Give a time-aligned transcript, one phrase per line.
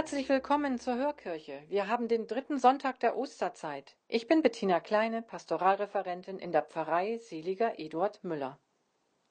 [0.00, 1.62] Herzlich willkommen zur Hörkirche.
[1.68, 3.96] Wir haben den dritten Sonntag der Osterzeit.
[4.08, 8.58] Ich bin Bettina Kleine, Pastoralreferentin in der Pfarrei Seliger Eduard Müller.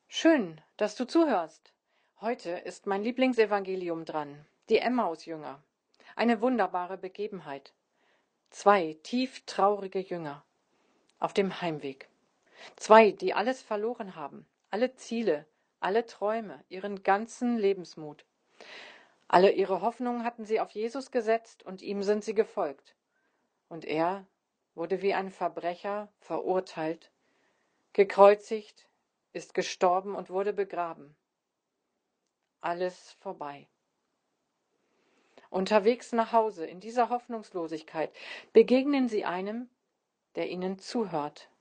[0.08, 1.74] Schön, dass du zuhörst.
[2.22, 5.60] Heute ist mein Lieblingsevangelium dran, die Emmaus-Jünger.
[6.16, 7.74] Eine wunderbare Begebenheit.
[8.52, 10.46] Zwei tief traurige Jünger
[11.18, 12.10] auf dem Heimweg.
[12.76, 15.48] Zwei, die alles verloren haben, alle Ziele,
[15.80, 18.24] alle Träume, ihren ganzen Lebensmut.
[19.32, 22.96] Alle ihre Hoffnungen hatten sie auf Jesus gesetzt und ihm sind sie gefolgt.
[23.68, 24.26] Und er
[24.74, 27.12] wurde wie ein Verbrecher verurteilt,
[27.94, 28.88] gekreuzigt,
[29.32, 31.16] ist gestorben und wurde begraben.
[32.60, 33.68] Alles vorbei.
[35.52, 38.12] Unterwegs nach Hause in dieser Hoffnungslosigkeit
[38.52, 39.70] begegnen sie einem,
[40.34, 41.52] der ihnen zuhört,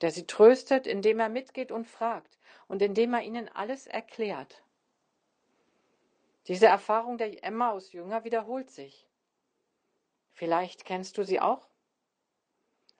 [0.00, 4.64] der sie tröstet, indem er mitgeht und fragt und indem er ihnen alles erklärt.
[6.48, 9.06] Diese Erfahrung der Emmaus-Jünger wiederholt sich.
[10.32, 11.66] Vielleicht kennst du sie auch?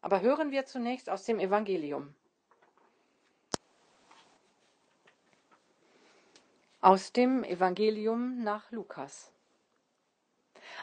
[0.01, 2.15] Aber hören wir zunächst aus dem Evangelium.
[6.81, 9.33] Aus dem Evangelium nach Lukas.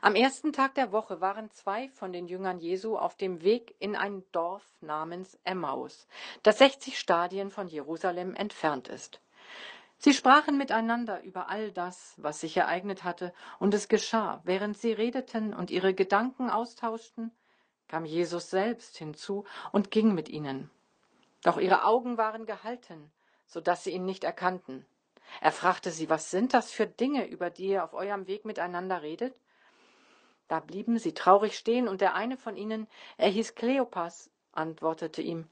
[0.02, 3.96] Am ersten Tag der Woche waren zwei von den Jüngern Jesu auf dem Weg in
[3.96, 6.08] ein Dorf namens Emmaus,
[6.42, 9.22] das 60 Stadien von Jerusalem entfernt ist.
[10.04, 14.92] Sie sprachen miteinander über all das, was sich ereignet hatte, und es geschah, während sie
[14.92, 17.32] redeten und ihre Gedanken austauschten,
[17.88, 20.70] kam Jesus selbst hinzu und ging mit ihnen.
[21.42, 23.14] Doch ihre Augen waren gehalten,
[23.46, 24.86] so dass sie ihn nicht erkannten.
[25.40, 29.04] Er fragte sie, was sind das für Dinge, über die ihr auf eurem Weg miteinander
[29.04, 29.34] redet?
[30.50, 35.48] Da blieben sie traurig stehen, und der eine von ihnen, er hieß Kleopas, antwortete ihm,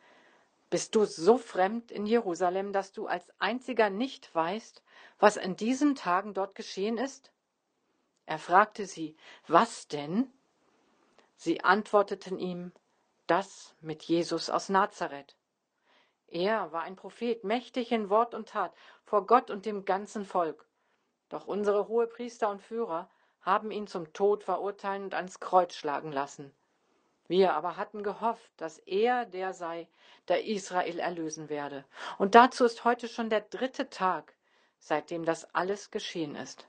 [0.71, 4.81] bist du so fremd in Jerusalem, dass du als einziger nicht weißt,
[5.19, 7.33] was in diesen Tagen dort geschehen ist?
[8.25, 9.17] Er fragte sie,
[9.47, 10.31] was denn?
[11.35, 12.71] Sie antworteten ihm,
[13.27, 15.35] das mit Jesus aus Nazareth.
[16.27, 20.65] Er war ein Prophet, mächtig in Wort und Tat, vor Gott und dem ganzen Volk.
[21.27, 23.09] Doch unsere Hohepriester und Führer
[23.41, 26.55] haben ihn zum Tod verurteilen und ans Kreuz schlagen lassen.
[27.31, 29.87] Wir aber hatten gehofft, dass er der sei,
[30.27, 31.85] der Israel erlösen werde.
[32.17, 34.35] Und dazu ist heute schon der dritte Tag,
[34.79, 36.67] seitdem das alles geschehen ist.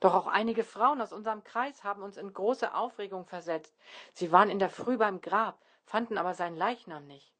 [0.00, 3.72] Doch auch einige Frauen aus unserem Kreis haben uns in große Aufregung versetzt.
[4.12, 7.32] Sie waren in der Früh beim Grab, fanden aber seinen Leichnam nicht.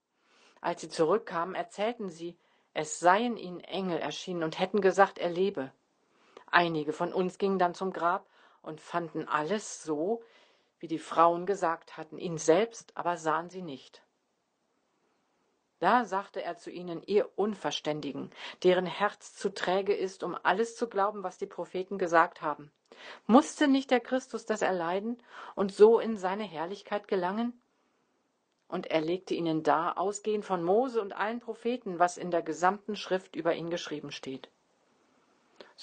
[0.60, 2.38] Als sie zurückkamen, erzählten sie,
[2.72, 5.72] es seien ihnen Engel erschienen und hätten gesagt, er lebe.
[6.52, 8.24] Einige von uns gingen dann zum Grab
[8.62, 10.22] und fanden alles so,
[10.82, 14.02] wie die Frauen gesagt hatten, ihn selbst aber sahen sie nicht.
[15.78, 18.30] Da sagte er zu ihnen, ihr Unverständigen,
[18.64, 22.72] deren Herz zu träge ist, um alles zu glauben, was die Propheten gesagt haben.
[23.26, 25.22] Musste nicht der Christus das erleiden
[25.54, 27.60] und so in seine Herrlichkeit gelangen?
[28.66, 32.96] Und er legte ihnen dar, ausgehend von Mose und allen Propheten, was in der gesamten
[32.96, 34.51] Schrift über ihn geschrieben steht.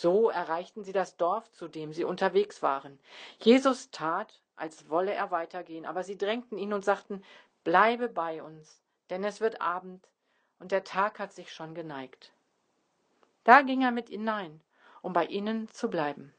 [0.02, 2.98] So erreichten sie das Dorf, zu dem sie unterwegs waren.
[3.40, 7.22] Jesus tat, als wolle er weitergehen, aber sie drängten ihn und sagten,
[7.66, 10.08] bleibe bei uns, denn es wird Abend
[10.58, 12.32] und der Tag hat sich schon geneigt.
[13.44, 14.62] Da ging er mit hinein,
[15.02, 16.34] um bei ihnen zu bleiben.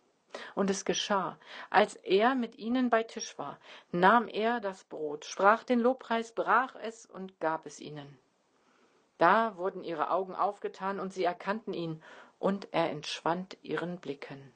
[0.54, 1.36] Und es geschah,
[1.68, 3.58] als er mit ihnen bei Tisch war,
[3.92, 8.18] nahm er das Brot, sprach den Lobpreis, brach es und gab es ihnen.
[9.18, 12.02] Da wurden ihre Augen aufgetan und sie erkannten ihn,
[12.40, 14.52] und er entschwand ihren Blicken.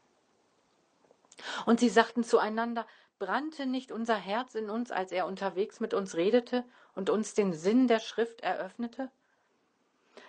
[1.66, 2.86] Und sie sagten zueinander,
[3.20, 6.64] brannte nicht unser Herz in uns, als er unterwegs mit uns redete
[6.96, 9.10] und uns den Sinn der Schrift eröffnete?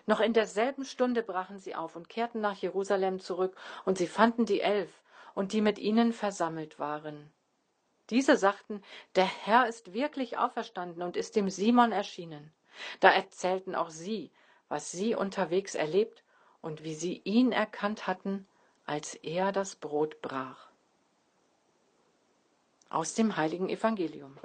[0.06, 3.56] Noch in derselben Stunde brachen sie auf und kehrten nach Jerusalem zurück,
[3.86, 5.01] und sie fanden die Elf
[5.34, 7.31] und die mit ihnen versammelt waren.
[8.10, 8.84] Diese sagten,
[9.16, 12.51] der Herr ist wirklich auferstanden und ist dem Simon erschienen.
[13.00, 14.31] Da erzählten auch sie,
[14.68, 16.25] was sie unterwegs erlebt
[16.65, 18.47] und wie sie ihn erkannt hatten,
[18.88, 20.69] als er das Brot brach
[22.89, 24.38] aus dem heiligen Evangelium.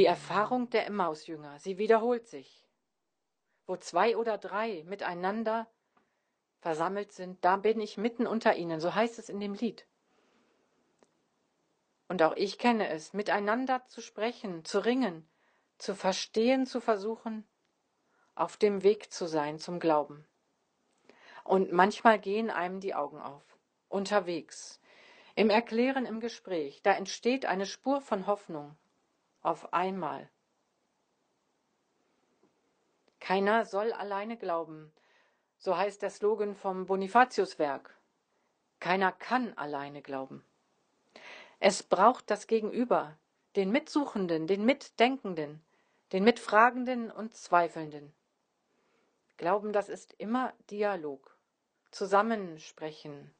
[0.00, 2.66] Die Erfahrung der Emmausjünger, sie wiederholt sich.
[3.66, 5.66] Wo zwei oder drei miteinander
[6.62, 9.86] versammelt sind, da bin ich mitten unter ihnen, so heißt es in dem Lied.
[12.08, 15.28] Und auch ich kenne es, miteinander zu sprechen, zu ringen,
[15.76, 17.46] zu verstehen, zu versuchen,
[18.34, 20.26] auf dem Weg zu sein zum Glauben.
[21.44, 23.44] Und manchmal gehen einem die Augen auf,
[23.90, 24.80] unterwegs,
[25.34, 28.78] im Erklären, im Gespräch, da entsteht eine Spur von Hoffnung,
[29.42, 30.28] auf einmal.
[33.20, 34.92] Keiner soll alleine glauben,
[35.58, 37.94] so heißt der Slogan vom Bonifatiuswerk.
[38.80, 40.42] Keiner kann alleine glauben.
[41.58, 43.18] Es braucht das Gegenüber,
[43.56, 45.62] den Mitsuchenden, den Mitdenkenden,
[46.12, 48.12] den Mitfragenden und Zweifelnden.
[49.36, 51.36] Glauben, das ist immer Dialog,
[51.90, 53.32] Zusammensprechen.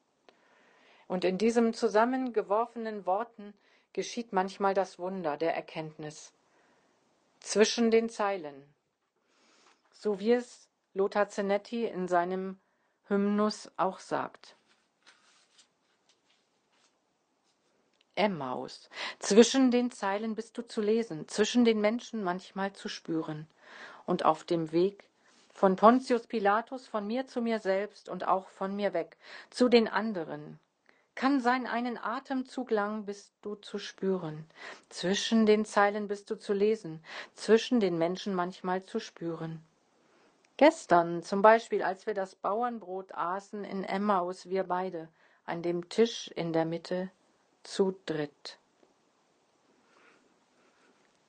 [1.07, 3.53] Und in diesem zusammengeworfenen Worten
[3.93, 6.33] geschieht manchmal das Wunder der Erkenntnis.
[7.39, 8.63] Zwischen den Zeilen.
[9.91, 12.59] So wie es Lothar Zenetti in seinem
[13.07, 14.55] Hymnus auch sagt.
[18.15, 18.89] Emmaus.
[19.19, 23.47] Zwischen den Zeilen bist du zu lesen, zwischen den Menschen manchmal zu spüren.
[24.05, 25.05] Und auf dem Weg
[25.53, 29.17] von Pontius Pilatus, von mir zu mir selbst und auch von mir weg,
[29.49, 30.59] zu den anderen.
[31.21, 34.43] Kann sein, einen Atemzug lang bist du zu spüren.
[34.89, 36.99] Zwischen den Zeilen bist du zu lesen,
[37.35, 39.63] zwischen den Menschen manchmal zu spüren.
[40.57, 45.09] Gestern zum Beispiel, als wir das Bauernbrot aßen in Emmaus, wir beide,
[45.45, 47.11] an dem Tisch in der Mitte,
[47.61, 48.57] zu dritt.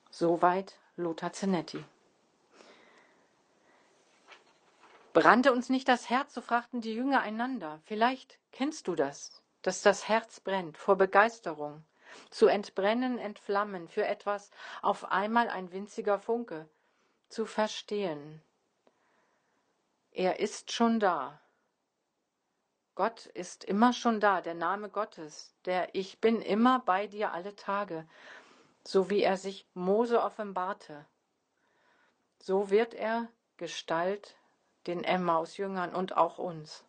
[0.09, 1.85] Soweit Lothar Zenetti.
[5.13, 7.79] Brannte uns nicht das Herz, so fragten die Jünger einander.
[7.85, 11.83] Vielleicht kennst du das, dass das Herz brennt vor Begeisterung,
[12.29, 14.51] zu entbrennen, entflammen, für etwas
[14.83, 16.69] auf einmal ein winziger Funke,
[17.29, 18.43] zu verstehen,
[20.11, 21.41] er ist schon da.
[22.93, 27.55] Gott ist immer schon da, der Name Gottes, der Ich bin immer bei dir alle
[27.55, 28.07] Tage,
[28.85, 31.07] so wie er sich Mose offenbarte.
[32.39, 33.27] So wird er
[33.57, 34.35] Gestalt
[34.85, 36.83] den Emmaus-Jüngern und auch uns.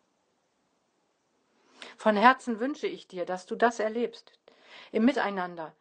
[1.97, 4.31] Von Herzen wünsche ich dir, dass du das erlebst,
[4.91, 5.73] im Miteinander,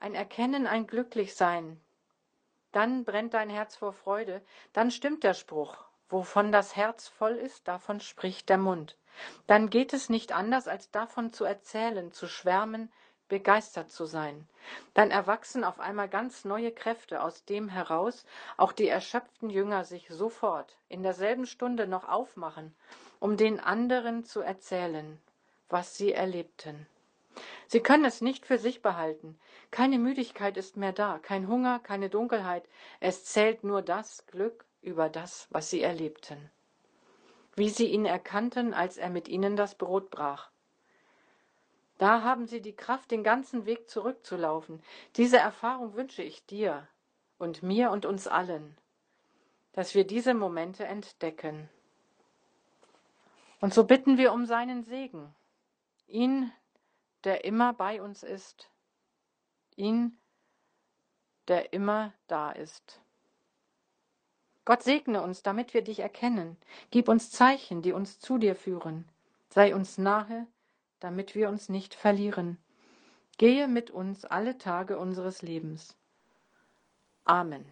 [0.00, 1.80] ein Erkennen, ein Glücklichsein.
[2.72, 4.42] Dann brennt dein Herz vor Freude,
[4.72, 5.76] dann stimmt der Spruch,
[6.12, 8.98] Wovon das Herz voll ist, davon spricht der Mund.
[9.46, 12.92] Dann geht es nicht anders, als davon zu erzählen, zu schwärmen,
[13.30, 14.46] begeistert zu sein.
[14.92, 18.26] Dann erwachsen auf einmal ganz neue Kräfte, aus dem heraus
[18.58, 22.76] auch die erschöpften Jünger sich sofort in derselben Stunde noch aufmachen,
[23.18, 25.18] um den anderen zu erzählen,
[25.72, 26.86] was sie erlebten.
[27.66, 29.38] Sie können es nicht für sich behalten.
[29.70, 32.68] Keine Müdigkeit ist mehr da, kein Hunger, keine Dunkelheit.
[33.00, 36.50] Es zählt nur das Glück, über das, was sie erlebten,
[37.54, 40.50] wie sie ihn erkannten, als er mit ihnen das Brot brach.
[41.98, 44.82] Da haben sie die Kraft, den ganzen Weg zurückzulaufen.
[45.16, 46.88] Diese Erfahrung wünsche ich dir
[47.38, 48.76] und mir und uns allen,
[49.72, 51.68] dass wir diese Momente entdecken.
[53.60, 55.32] Und so bitten wir um seinen Segen,
[56.12, 56.52] ihn,
[57.24, 58.70] der immer bei uns ist,
[59.76, 60.18] ihn,
[61.48, 63.00] der immer da ist.
[64.64, 66.56] Gott segne uns, damit wir dich erkennen.
[66.90, 69.08] Gib uns Zeichen, die uns zu dir führen.
[69.48, 70.46] Sei uns nahe,
[71.00, 72.58] damit wir uns nicht verlieren.
[73.38, 75.96] Gehe mit uns alle Tage unseres Lebens.
[77.24, 77.64] Amen.